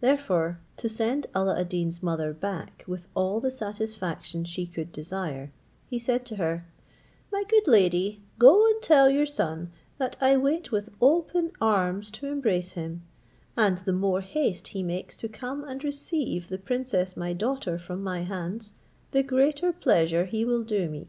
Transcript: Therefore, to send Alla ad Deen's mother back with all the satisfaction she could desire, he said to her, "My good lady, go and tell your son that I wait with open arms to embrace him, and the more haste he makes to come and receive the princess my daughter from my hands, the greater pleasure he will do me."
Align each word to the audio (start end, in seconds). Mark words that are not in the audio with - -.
Therefore, 0.00 0.60
to 0.76 0.88
send 0.88 1.26
Alla 1.34 1.58
ad 1.58 1.70
Deen's 1.70 2.00
mother 2.00 2.32
back 2.32 2.84
with 2.86 3.08
all 3.16 3.40
the 3.40 3.50
satisfaction 3.50 4.44
she 4.44 4.64
could 4.64 4.92
desire, 4.92 5.50
he 5.90 5.98
said 5.98 6.24
to 6.26 6.36
her, 6.36 6.64
"My 7.32 7.42
good 7.48 7.66
lady, 7.66 8.22
go 8.38 8.64
and 8.64 8.80
tell 8.80 9.10
your 9.10 9.26
son 9.26 9.72
that 9.98 10.16
I 10.20 10.36
wait 10.36 10.70
with 10.70 10.90
open 11.00 11.50
arms 11.60 12.12
to 12.12 12.28
embrace 12.28 12.74
him, 12.78 13.02
and 13.56 13.78
the 13.78 13.92
more 13.92 14.20
haste 14.20 14.68
he 14.68 14.84
makes 14.84 15.16
to 15.16 15.28
come 15.28 15.64
and 15.64 15.82
receive 15.82 16.46
the 16.46 16.58
princess 16.58 17.16
my 17.16 17.32
daughter 17.32 17.76
from 17.76 18.04
my 18.04 18.20
hands, 18.22 18.74
the 19.10 19.24
greater 19.24 19.72
pleasure 19.72 20.26
he 20.26 20.44
will 20.44 20.62
do 20.62 20.88
me." 20.88 21.08